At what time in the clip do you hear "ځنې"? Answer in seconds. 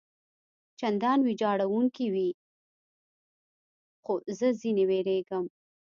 4.61-4.83